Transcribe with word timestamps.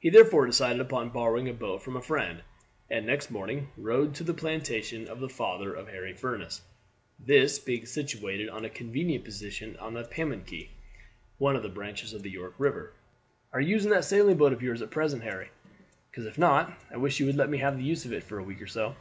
He 0.00 0.10
therefore 0.10 0.46
decided 0.46 0.80
upon 0.80 1.10
borrowing 1.10 1.48
a 1.48 1.52
boat 1.54 1.84
from 1.84 1.94
a 1.96 2.02
friend, 2.02 2.42
and 2.90 3.06
next 3.06 3.30
morning 3.30 3.68
rode 3.76 4.16
to 4.16 4.24
the 4.24 4.34
plantation 4.34 5.06
of 5.06 5.20
the 5.20 5.28
father 5.28 5.72
of 5.72 5.86
Harry 5.86 6.12
Furniss, 6.12 6.60
this 7.20 7.60
being 7.60 7.86
situated 7.86 8.48
on 8.48 8.64
a 8.64 8.68
convenient 8.68 9.22
position 9.22 9.76
on 9.76 9.94
the 9.94 10.02
Pamunkey, 10.02 10.70
one 11.38 11.54
of 11.54 11.62
the 11.62 11.68
branches 11.68 12.12
of 12.12 12.24
the 12.24 12.30
York 12.30 12.56
River. 12.58 12.92
"Are 13.52 13.60
you 13.60 13.68
using 13.68 13.92
that 13.92 14.04
sailing 14.06 14.38
boat 14.38 14.52
of 14.52 14.60
yours 14.60 14.82
at 14.82 14.90
present, 14.90 15.22
Harry? 15.22 15.50
Because, 16.10 16.26
if 16.26 16.36
not, 16.36 16.76
I 16.90 16.96
wish 16.96 17.20
you 17.20 17.26
would 17.26 17.36
let 17.36 17.48
me 17.48 17.58
have 17.58 17.76
the 17.76 17.84
use 17.84 18.04
of 18.04 18.12
it 18.12 18.24
for 18.24 18.40
a 18.40 18.42
week 18.42 18.60
or 18.60 18.66
so." 18.66 18.96